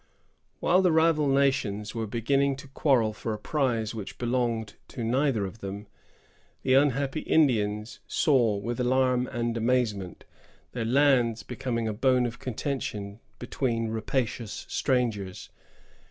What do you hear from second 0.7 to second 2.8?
the rival nations were beginning to